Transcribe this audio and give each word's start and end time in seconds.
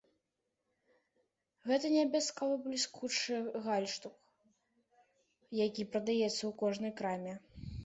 Гэта 1.71 1.85
не 1.95 1.99
абавязкова 2.05 2.55
бліскучы 2.65 3.35
гальштук, 3.67 4.15
які 5.65 5.89
прадаецца 5.93 6.35
ў 6.35 6.53
кожнай 6.67 6.91
краме. 7.01 7.33